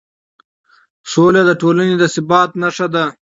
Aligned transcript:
سوله 1.11 1.41
د 1.45 1.51
ټولنې 1.61 1.95
د 1.97 2.03
ثبات 2.13 2.49
نښه 2.61 2.87
ده 2.93 3.03